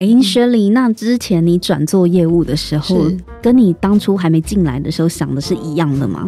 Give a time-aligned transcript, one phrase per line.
[0.00, 3.04] 哎，薛丽，那之前你转做业务的时候，
[3.42, 6.26] 跟你当初还没进来的时候想的是一样的吗？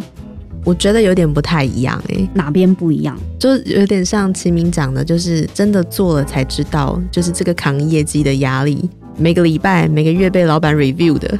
[0.62, 3.18] 我觉得有点不太一样，哎，哪边不一样？
[3.38, 11.38] 就有点像齐明讲的，就是真的做了才知道，就是这个扛业绩的压力，每个礼拜、每个月被老板 review 的，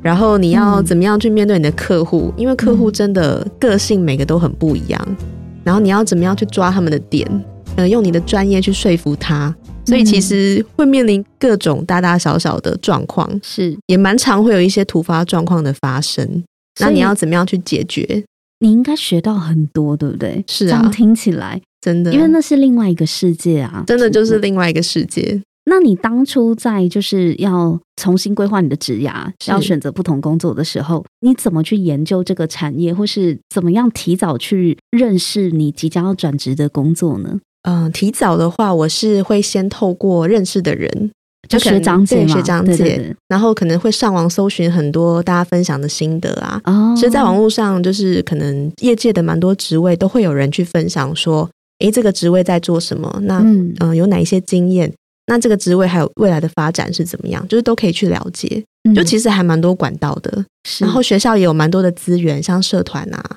[0.00, 2.32] 然后你要怎么样去面对你的客户？
[2.36, 5.16] 因为客户真的个性每个都很不一样，
[5.64, 7.28] 然后你要怎么样去抓他们的点？
[7.74, 9.52] 呃，用你的专业去说服他。
[9.86, 16.42] 所以其实会面临各种大大小小的状况，是也蛮常会有一些突发状况的发生。
[16.80, 18.24] 那你要怎么样去解决？
[18.60, 20.42] 你应该学到很多，对不对？
[20.48, 25.42] 是啊，听起来真的，因为那是另外一个世界啊，真的就是另外一个世界。
[25.66, 37.40] 那你当初在就是要重新规划你的职涯，要选择不同工作的时候，你怎么去研究这个产业，或是怎么样提早去认识你即将要转职的工作呢？
[37.64, 41.10] 嗯，提早的话，我是会先透过认识的人，
[41.48, 46.60] 就学长姐学长姐，然后可能会上网搜寻很多大家分享的心得啊。
[46.64, 51.48] 哦，其实，在网络上，就是可能业界的蛮多职位都会有人去分享说，
[51.80, 53.18] 诶，这个职位在做什么？
[53.22, 53.42] 那
[53.80, 54.92] 嗯，有哪一些经验？
[55.26, 57.46] 那这个职位还有未来的发展是怎么样？
[57.48, 58.62] 就是都可以去了解。
[58.94, 60.44] 就其实还蛮多管道的，
[60.78, 63.36] 然后学校也有蛮多的资源，像社团啊。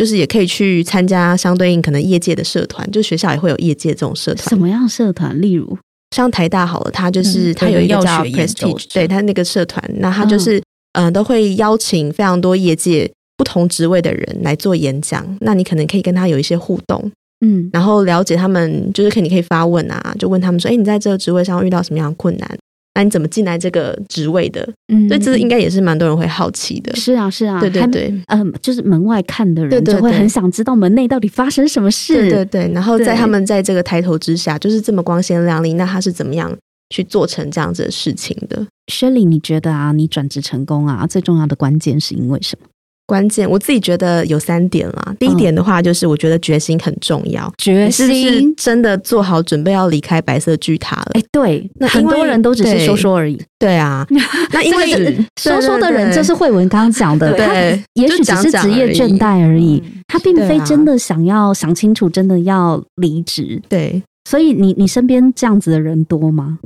[0.00, 4.48] 就是也可以去参加相对应可能业界的社团，就学校也会有业界这种社团。
[4.48, 5.38] 什么样社团？
[5.42, 5.76] 例如
[6.16, 10.62] 像台大好了，它就是它有一个叫 Prestige，对它那个社团，那它就是
[10.94, 15.36] 嗯都会邀请非常多业界不同职位的人来做演讲。
[15.42, 17.12] 那你可能可以跟他有一些互动，
[17.44, 22.58] 嗯，然后了解他们，就是可你可以发问啊，就问他们说，哎，你在这个职位上遇到什么样的困难？
[23.00, 24.60] 那你怎么进来这个职位的？
[24.92, 26.94] 嗯，所以这应该也是蛮多人会好奇的。
[26.94, 32.12] 是啊，是啊，对对对，嗯，就是门外看的人就会很想知道门内到底发生什么事。
[32.12, 36.54] 对对对，然后在他们在这个抬头之下，就是这么光鲜亮丽，那他是怎么样
[36.90, 38.66] 去做成这样子的事情的？
[38.92, 42.66] 薛丽，你觉得啊，你转职成功啊，最重要的关键是因为什么？
[43.10, 45.12] 关键我自己觉得有三点啦。
[45.18, 51.10] 第一点的话，就是我觉得决心很重要，决心真的做好准备要离开白色巨塔了。
[51.14, 53.36] 哎，对，那很多人都只是说说而已。
[53.58, 54.06] 对啊，
[54.54, 63.60] 那因为说说的人，就是慧文刚刚讲的，对，也许只是职业倦怠而已，他并非真的想要想清楚，真的要离职。
[63.68, 66.60] 对，所以你你身边这样子的人多吗？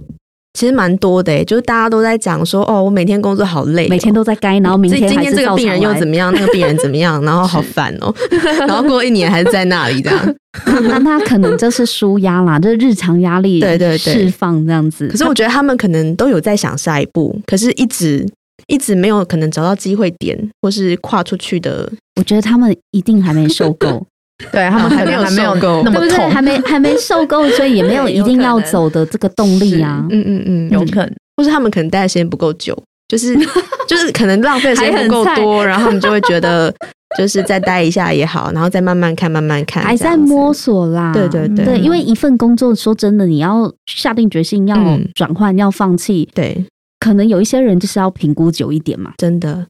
[0.54, 8.14] 其实蛮多的，就是大家都在讲说，哦，我每天工作好累，每天都在该，然后明天今天这个病人又怎么样， 那个病人怎么样，然后好烦哦，
[8.60, 10.34] 然后过一年还是在那里这样，
[10.88, 15.08] 那他可能就是舒压啦，就是日常压力对对释放这样子。
[15.08, 18.24] 可是我觉得他们可能都有在想下一步，可是一直
[18.68, 21.90] 一直没有可能找到机会点，或是跨出去的。
[22.16, 24.06] 我觉得他们一定还没受够。
[24.50, 26.18] 对他们还 没有还没有够，对不对？
[26.28, 30.04] 还没还没受够，所以也没有 一定要走的这个动力啊。
[30.10, 32.76] 嗯嗯嗯，有可能，或是他们可能待的时间不够久，
[33.08, 33.36] 就是
[33.86, 36.74] 就是可能浪费的时间不够多，然后他们就会觉得
[37.16, 41.12] 就是再待一下也好，然后再慢慢看慢慢看，还在摸索啦。
[41.12, 44.76] 对对对，对，因为一份工作说真的，你要下定决心要
[45.14, 46.64] 转换要放弃，对，
[46.98, 49.12] 可能有一些人就是要评估久一点嘛。
[49.16, 49.64] 真的，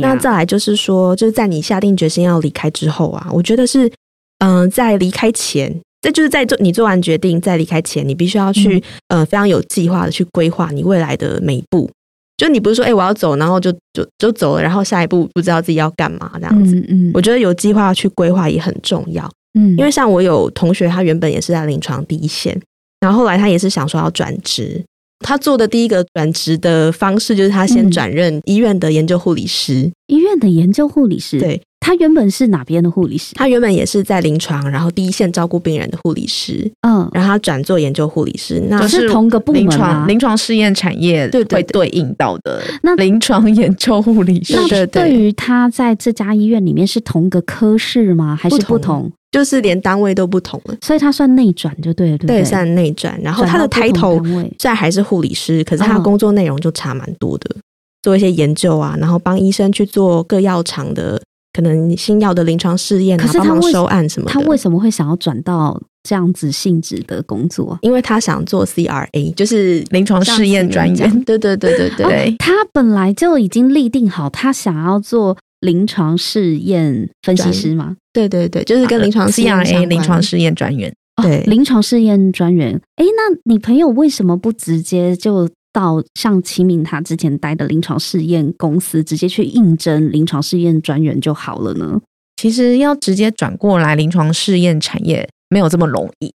[0.00, 3.92] 那再来就是说，就是在你下定决心要离开之后啊，我觉得是。
[4.38, 11.90] 嗯，在离开前，这就是在做你做完决定，在离开前，你必须要去呃非常有计划的去规划你未来的每一步。
[12.36, 16.74] 就你不是说，哎，我要走，然后就就就走了，然后下一步不知道自己要干嘛这样子。
[16.76, 19.26] 嗯嗯，我觉得有计划去规划也很重要。
[19.58, 22.60] 嗯，因为像我有同学，他原本也是在临床第一线，
[23.00, 24.84] 然后后来他也是想说要转职。
[25.20, 29.90] 他做的第一个转职的方式，就是他先转任医院的研究护理师。
[30.08, 31.58] 医院的研究护理师，对。
[31.86, 33.32] 他原本是哪边的护理师？
[33.36, 36.68] 他原本也是在临床，然后第一线照顾病人的护理师。
[36.80, 40.04] 嗯，然后他转做研究护理师，那是同个部门啊。
[40.08, 42.60] 临床试验产业对会对应到的。
[42.82, 48.34] 那临床研究护理师，对对于他在这家医院里面是同个科室吗？
[48.34, 49.08] 还是不同？
[49.30, 52.44] 就是连单位都不同了，所以他算内转就对了，对对？
[52.44, 53.16] 算内转。
[53.22, 54.20] 然后他的抬头
[54.58, 57.54] 在还是护理师，可是他工作内容就差蛮多的，
[58.02, 61.22] 做一些研究啊，然后帮医生去做各药厂的。
[61.56, 64.32] 可能新药的临床试验啊，帮忙收案什么的。
[64.32, 67.78] 他为什么会想要转到这样子性质的工作？
[67.80, 71.10] 因为他想做 CRA，就是临床试验专员。
[71.24, 72.36] 对对对对对。
[72.38, 77.96] 他本来就已经立定好，他想要做临床试验分析师吗？
[78.12, 80.94] 对对对，就是跟临床 CRA 临床试验专员。
[81.22, 82.78] 对，临床试验专员。
[82.96, 92.00] 哎，那你朋友为什么不直接就到像齐敏他之前待的临床试验公司，直接去应征临床试验专员就好了呢？
[92.36, 96.32] 其实要直接转过来临床试验产业没有这么容易，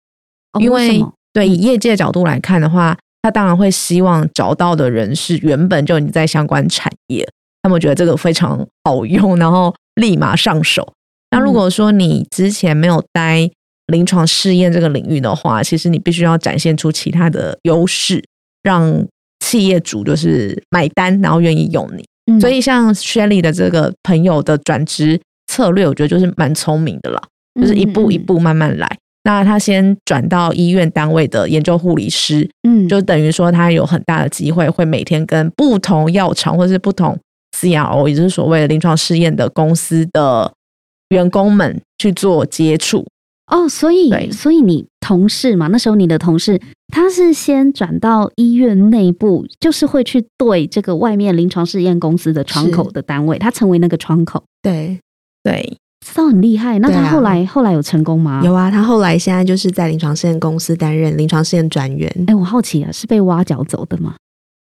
[0.58, 1.04] 因为
[1.34, 7.28] 对以业界角度来看的话，他当然会希望找到的人是原本就你在相关产业，
[7.60, 10.94] 他们觉得这个非常好用，然后立马上手。
[11.30, 13.50] 那如果说你之前没有待
[13.88, 18.24] 临床试验这个领域的话，其实你必须要展现出其他的优势，
[18.62, 19.06] 让
[19.46, 22.40] 企业主就是买单，然后愿意用你。
[22.40, 27.22] 所以像 Shelly 的这个朋友的转职策略，我觉得就是蛮聪明的了，
[27.60, 28.88] 就是一步一步慢慢来。
[29.22, 37.16] 那他先转到医院单位的研究护理师，嗯，就等于说他有很大的机会会每天跟不同药厂或者是不同
[37.56, 40.52] CRO，也就是所谓的临床试验的公司的
[41.10, 43.06] 员工们去做接触。
[43.46, 54.42] 哦，所以所以你同事嘛，那时候你的同事他是先转到医院内部，就是会去对这个外面临床试验公司的窗口的单位，他成为那个窗口。
[54.62, 54.98] 对
[55.44, 56.78] 对，知道很厉害。
[56.80, 58.40] 那他后来后来有成功吗？
[58.44, 62.12] 有啊，他后来现在就是在临床试验公司担任临床试验专员。
[62.26, 64.16] 哎，我好奇啊，是被挖角走的吗？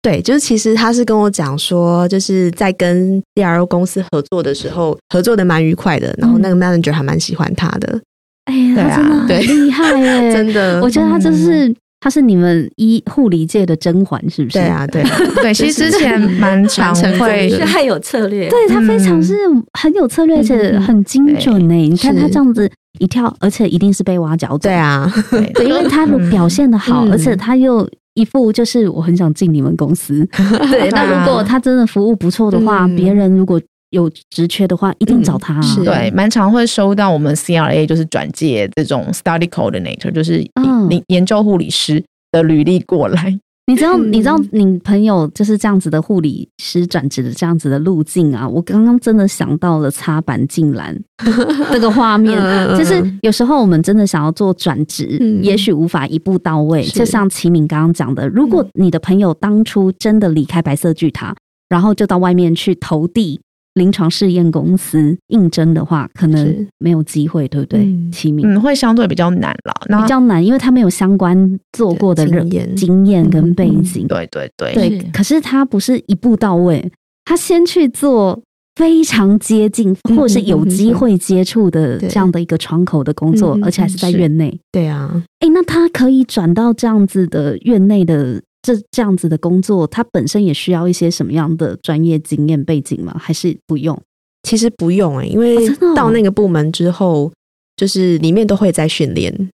[0.00, 8.00] 对，就是其实他是跟我讲说，就是在跟 DRO 公司合作的时候，合作的蛮愉快的，然后那个 manager 还蛮喜欢他的。
[8.48, 10.32] 哎呀，他真的很厉害耶！
[10.32, 14.58] 真的，我觉得他就是他是你们医护理界的甄嬛，是不是？
[14.58, 15.02] 对啊，对
[15.42, 15.52] 对。
[15.52, 19.34] 其实之前蛮常会，是还有策略，对他非常是
[19.78, 21.74] 很有策略，而且很精准呢。
[21.74, 24.58] 你看他这样子一跳，而且一定是被挖角走。
[24.60, 25.12] 对啊，
[25.54, 30.26] 对， 因为他表现的好，而且他又一副就是我很想进你们公司。
[30.70, 33.60] 对，那如果他真的服务不错的话，别人如果。
[33.90, 35.60] 有职缺的话，一定找他。
[35.84, 40.44] 对，蛮常会收到我们 CRA 就是转介这种 study coordinator，就是
[40.90, 42.02] 研研究护理师
[42.32, 43.38] 的履历过来。
[43.66, 48.48] 你知道，你知道你朋友就是这样子的护理师转职的这样子的路径啊？
[48.48, 50.98] 我刚刚真的想到了插板进篮
[51.70, 52.38] 这个画面，
[52.78, 56.82] 就是有时候我们真的想要做转职，也许无法一步到位。
[56.82, 61.34] 就像齐敏刚刚讲的，如果你的朋友当初真的离开白色巨塔，
[61.68, 63.38] 然后就到外面去投递。
[63.74, 67.88] 临床试验公司应征的话，可能没有机会，对不对？
[68.10, 74.06] 齐名嗯，会相对比较难了，比较难，因为他没有相关做过的经验、经验跟背景。
[74.08, 75.10] 对对对，对。
[75.12, 76.90] 可是他不是一步到位，
[77.24, 78.42] 他先去做
[78.74, 84.58] 非常接近或者是有机会接触的这样的一个窗口的工作，而且还是在院内。
[84.72, 88.42] 对啊，哎，那他可以转到这样子的院内的。
[88.62, 93.16] 这这样子的工作，它本身也需要一些什么样的专业经验背景吗？
[93.18, 94.00] 还是不用？
[94.42, 97.30] 其实不用哎，因为到那个部门之后，
[97.76, 99.50] 就是里面都会在训练。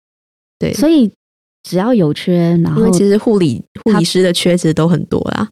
[0.60, 1.12] 对，所以
[1.64, 5.48] 只要有缺，然后其实护理护理师的缺其实都很多啦。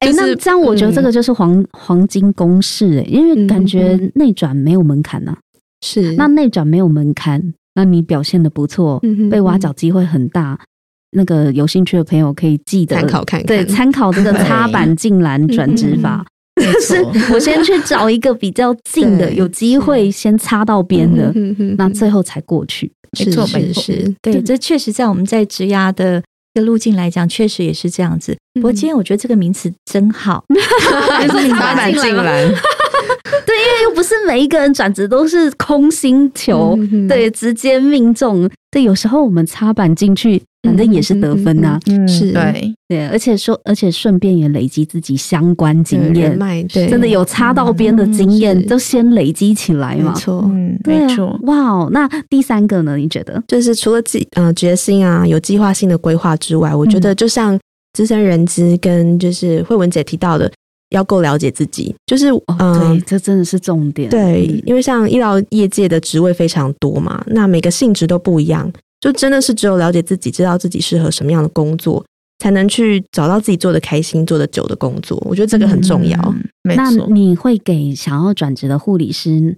[0.00, 5.36] 哎， 那这样我觉得这个就是黄黄金公式哎，因为感觉内转没有门槛呐。
[5.80, 9.00] 是，那内转没有门槛，那你表现的不错，
[9.30, 10.58] 被挖角机会很大。
[11.14, 16.24] 那个有兴趣的朋友可以记得参考看，对，参考这个插板进篮转职法，
[16.56, 17.02] 就是
[17.32, 21.32] 我先去找一个比较近的， 有机会先插到边的，
[21.78, 22.90] 那最后才过去。
[23.18, 26.20] 没错，没错，对，这确实在我们在职涯的
[26.54, 28.36] 一个路径来讲，确实也是这样子。
[28.54, 30.44] 不过今天我觉得这个名词真好，
[31.50, 32.52] 插板进篮。
[33.46, 36.76] 对，因为又不是每一个人转职都是空心球，
[37.08, 38.50] 对，直接命中。
[38.70, 40.42] 对，有时候我们插板进去。
[40.64, 41.78] 反正也是得分呐，
[42.08, 42.74] 是对。
[42.86, 52.96] 对，而且说，而且顺便也累积自己相关经验，对，真的有擦到边的经验，都先累积起来嘛，没错，嗯，没错，哇哦，那第三个呢？
[52.96, 57.58] 你觉得，就是除了计呃决心啊，有计划性的规划之外，我觉得就像
[57.94, 60.52] 资深人资跟就是慧文姐提到的，
[60.90, 62.26] 要够了解自己，就是
[62.58, 68.70] 嗯，这真的是重点，对，因为像医疗业界的职位非常多嘛，那每个性质都不一样。
[69.04, 72.02] 就真的是只有了解自己，知道自己适合什么样的工作，
[72.38, 75.22] 才能去找到自己做的开心、做的久的工作。
[75.28, 76.18] 我觉得这个很重要。
[76.74, 79.54] 那你会给想要转职的护理师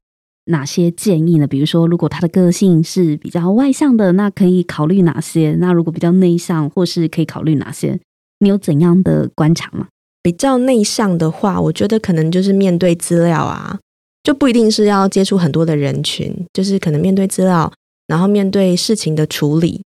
[0.46, 1.46] 哪些建议呢？
[1.46, 5.56] 比如说，如果他的个性是比较外向的，那可以考虑哪些？
[5.60, 8.00] 那如果比较内向，或是可以考虑哪些？
[8.40, 9.86] 你有怎样的观察吗？
[10.24, 13.78] 比较内向的话，我觉得可能就是面对资料啊，
[14.24, 17.72] 就不一定是要接触很多的人群，就是可能面对资料。
[18.06, 19.82] 然后面对事情的处理，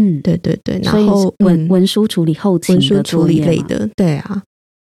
[0.00, 4.42] 嗯，对对对，然后文文书处理后勤文书处理类的，对啊，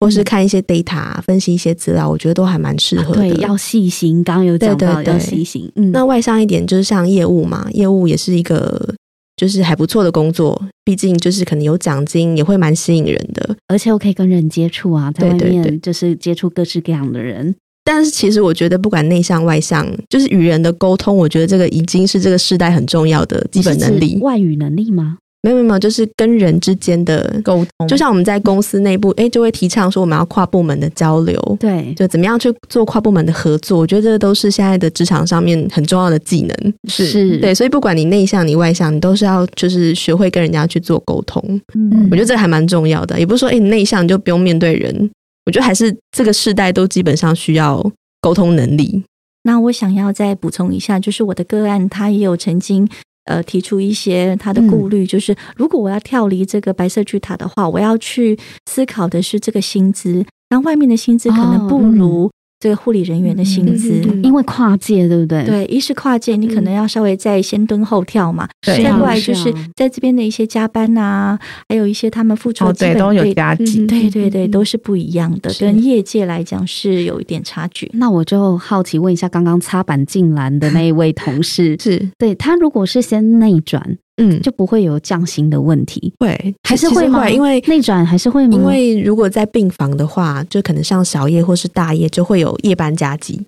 [0.01, 3.21] 或是看一些 data 分析一些资料，我觉得都还蛮适合的。
[3.21, 4.25] 对，要细心。
[4.25, 5.71] 刚刚有讲到要细心。
[5.77, 8.95] 嗯，那外向一点就是像业务嘛，业务也是一个
[9.37, 17.55] 就是还不错的工作，毕竟就是可能有奖金，也会蛮吸引人的，而且我可以跟人接触啊，在外面就是接触各式各样的人。
[17.85, 24.19] 但是其实我觉得，不管内向外向，就是与人的沟通，我觉得这个已经是这个时代很重要的基本能力。
[24.23, 25.19] 外语能力吗？
[25.43, 27.87] 没有没有，就是跟人之间的沟通。
[27.87, 31.39] 就像我们在公司内部，哎，就会提倡说我们要跨部门的交流。
[31.61, 33.79] 对，就怎么样去做跨部门的合作？
[33.79, 36.75] 我觉得这都是现在的职场上面很重要的技能。
[36.89, 41.43] 是对，所以不管你内向你外向，你都是要就是学会跟人家去做沟通。
[41.75, 43.19] 嗯，我觉得这还蛮重要的。
[43.19, 45.11] 也不是说哎，你内向你就不用面对人。
[45.47, 47.93] 我觉得还是这个世代都基本上需要。
[48.25, 49.05] 沟通能力。
[49.43, 52.89] 那我想要再补充一下，就是我的个案，他也有曾经
[53.27, 62.31] 呃提出一些他的顾虑，就是如果我要跳离这个白色巨塔的话，我要去思考的是这个薪资，那外面的薪资可能不如。
[62.65, 63.93] 这个护理人员的薪资，
[64.23, 65.45] 因为跨界，对不对？
[65.45, 68.49] 对，一是跨界，你可能要稍微再先蹲后跳嘛。
[68.63, 77.91] 再过来就是在这边的一些加班呐，还有一些他们付出的对都有加急，对对对，都是不一样的，跟业界来讲是有一点差距。
[77.93, 82.09] 那我就好奇问一下，刚刚擦板进来的那一位同事， 是。
[82.17, 83.99] 对他如果是先内转。
[84.17, 87.29] 嗯，就不会有降薪的问题，会还是会吗？
[87.29, 88.55] 因为内转还是会吗？
[88.55, 93.45] 因为如果在病房的话，就可能像小夜或是大夜，就会有夜班加急。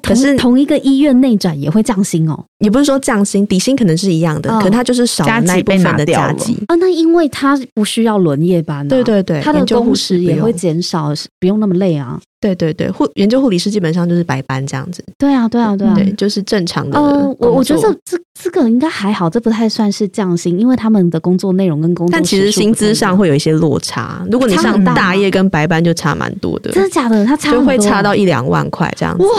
[0.00, 6.74] 可是同一个医院内转也会降薪哦，也不是说降薪，底薪可能是一样的，可他就是少那一部分的加急啊。
[6.76, 12.18] 那因为他不需要轮夜班，对对对，他的工时也会减少，不用那么累啊。
[12.40, 15.04] 对对对，护研究护理师基本上就是白班这样子。
[15.16, 16.98] 对啊，对啊，对啊，对，就是正常的。
[16.98, 24.26] 呃，我我觉得这这个应该还好，这不太算是降薪，因为他们的工作内容跟工作，但其实薪资上会有一些落差。
[24.28, 27.24] 如果你上大夜跟白班就差蛮多的，真的假的？
[27.24, 29.24] 他差就会差到一两万块这样子。
[29.24, 29.30] 哇！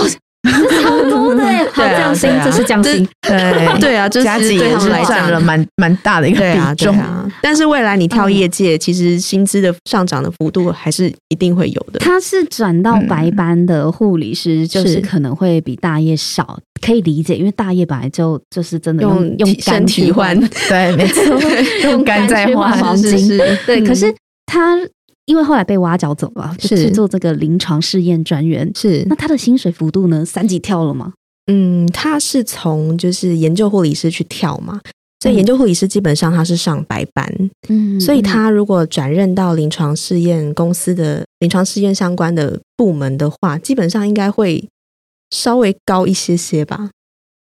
[0.84, 3.80] 超多的，好降薪，这是降薪，对。
[3.80, 5.32] 对啊，就是对他们来讲。
[5.32, 6.98] 了蛮蛮大的一个比重。
[6.98, 7.26] 啊。
[7.42, 12.00] 但是未来你跳业界，其实薪资的上涨的幅度还是一定会有的。
[12.00, 21.24] 他是转到白班的护理师，就是可能会比大业少，可以理解，因为大业本来就就是真的用用身体换，对，没错，
[21.90, 23.82] 用肝在换黄金，对。
[23.82, 24.14] 可是
[24.46, 24.78] 他。
[25.26, 28.70] 因为后来被挖角走了，是做这个临床试验专员。
[28.76, 30.26] 是那他的薪水幅度呢？
[30.26, 31.14] 三级跳了吗？
[31.48, 34.82] 嗯，他是从就是研究护理师去跳嘛，
[35.22, 37.50] 所以研究护理师基本上他是上白班。
[37.70, 44.68] 嗯，所以他如果转任到临床试验公司的临床试验相关的部门的话，基本上应该会
[45.32, 46.90] 稍微高一些些吧。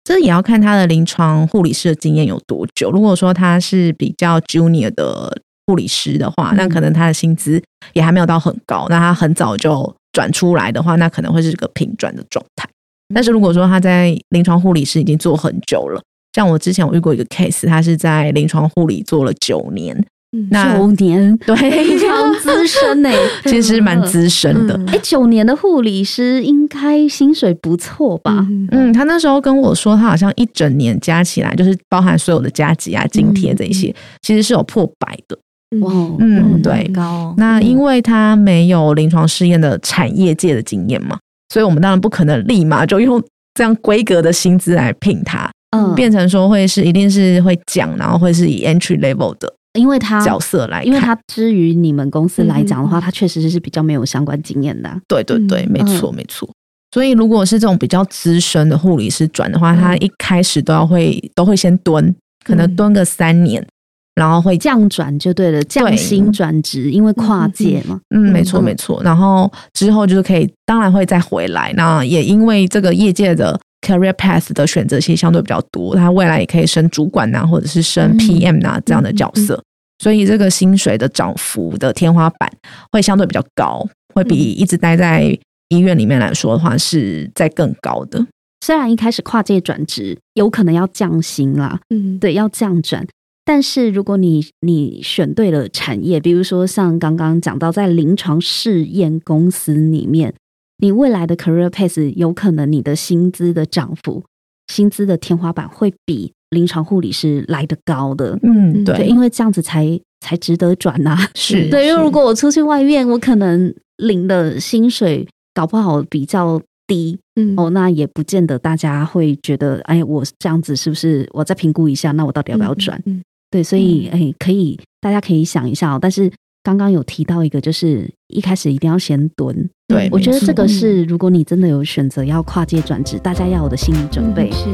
[0.03, 2.91] 这也要看他的临床护理师的经验有多久。
[2.91, 5.41] 如果说他是比较 junior 的。
[5.71, 7.61] 护理师的话，那可能他的薪资
[7.93, 8.87] 也还没有到很高。
[8.89, 12.67] 那他很早就转出来的话，那可能会是个平转的状态。
[13.15, 16.01] 但是如果说他在临床护理师已经做很久了，
[16.33, 20.05] 像我之前我遇过一个 case，他是在临床护理做了九年，
[20.49, 23.09] 那九年 对，非常资深呢，
[23.43, 24.77] 其实蛮资深的。
[24.87, 28.47] 哎，九年的护理师应该薪水不错吧？
[28.71, 35.37] 嗯，他那时候跟我说，他好像一整年加起来，就是包含所有的加急啊、津贴这些，其实是有破百的。
[35.79, 37.33] 哇，嗯，对，高。
[37.37, 41.17] 那因为他没有临床试验的产业界的经验嘛，
[41.53, 43.23] 所以我们当然不可能立马就用
[43.53, 54.89] 这样规格的薪资来聘他，嗯，变成说会是一定是会讲，然后会是以 entry level 的，因为他角色来，因为他之于你们公司来讲的话，他确实是比较没有相关经验的。
[55.07, 56.49] 对对对，没错没错。
[56.93, 62.13] 所以如果是这种比较资深的护理师转的话，他一开始都要会都会先蹲，
[62.43, 63.65] 可能蹲个三年。
[64.15, 67.99] 然后会降转就对了，降薪转职，因为跨界嘛。
[68.15, 69.01] 嗯，没错没错。
[69.03, 71.73] 然后之后就是可以，当然会再回来。
[71.75, 79.61] 那也因为这个业界的 career path 的选择性相对比较多，他未来也可以升主管呐，或者是升 PM 呐这样的角色。
[79.99, 82.51] 所以这个薪水的涨幅的天花板
[82.91, 85.37] 会相对比较高，会比一直待在
[85.69, 88.25] 医院里面来说的话是在更高的。
[88.65, 93.05] 虽然一开始跨界转职有可能要降薪啦，嗯，对，要降转。
[93.43, 100.33] 但是如果你你选对了产业，比如说像刚刚讲到在临床试验公司里面，
[100.77, 104.23] 你未来的 career path 有可能你的薪资的涨幅、
[104.67, 108.37] 薪资的天花板会比临床护理师来的高的。
[108.43, 111.17] 嗯，对，因为这样子才才值得转呐。
[111.33, 123.01] 是 对，因为如果我出去外面，我可能领的薪水搞不好比较低，嗯，哦，那也不见得大家会觉得，哎，我这样子是不是我再评估一下，那我到底要不要转？
[123.51, 125.99] 对，所以哎，可以，大家可以想一下哦。
[126.01, 126.31] 但是
[126.63, 129.69] 刚刚有提到一个，就是一开始一定要先蹲。
[129.87, 134.49] 对，我觉得这个是如果你真的有选择要跨界转职，大家要有的心理准备。
[134.51, 134.65] 是。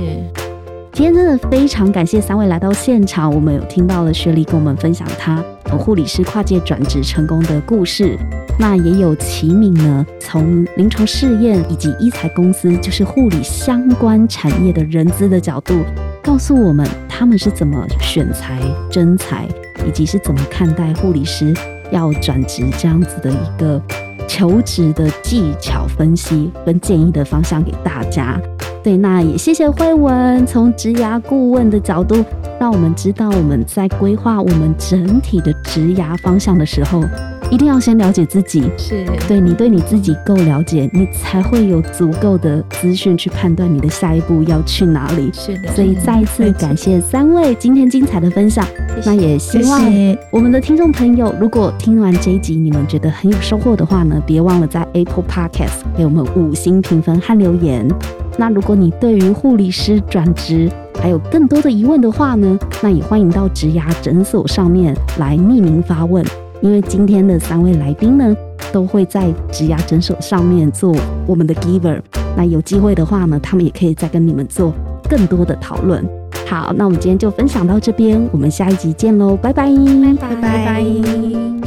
[0.94, 5.44] 今天真的非常感谢三位来到现场，我们有听到了雪莉跟我们分享她
[5.78, 8.18] 护理师跨界转职成功的故事。
[8.60, 15.84] 那也有齐敏呢，从临床试验以及医材公司，就是护理相关产业的人资的角度，
[16.24, 16.84] 告诉我们
[17.20, 19.48] 他们是怎么选材、征才，
[19.88, 21.52] 以及是怎么看待护理师
[21.90, 23.82] 要转职这样子的一个
[24.28, 28.40] 求职的技巧分析跟建议的方向给大家。
[28.84, 32.24] 对，那也谢谢慧文从职涯顾问的角度，
[32.60, 37.02] 让我们知道我们在规划我们整体的职涯方向的时候，
[37.50, 38.64] 一定要先了解自己。
[38.78, 45.30] 是对你对你自己够了解，你才会有足够的资讯去判断你的下一步要去哪里。
[45.34, 48.66] 是的，所以再一次感谢三位今天精彩的分享。
[49.06, 49.82] 那也希望
[50.32, 57.88] 我们的听众朋友，如果听完这一集你们觉得很有收获的话呢，别忘了在 Apple Podcast 给我们五星评分和留言。
[58.38, 60.70] 那如果你对于护理师转职
[61.02, 66.24] 还有更多的疑问的话呢，那也欢迎到植牙诊所上面来匿名发问，
[66.62, 68.36] 因为今天的三位来宾呢，
[68.72, 70.96] 都会在植牙诊所上面做
[71.26, 72.00] 我们的 giver。
[72.36, 74.74] 那有机会的话呢，他们也可以再跟你们做
[75.10, 76.04] 更多的讨论。
[76.46, 79.70] 好，那我们今天就分享到这边，我们下一集见喽，拜拜，
[80.20, 81.67] 拜拜。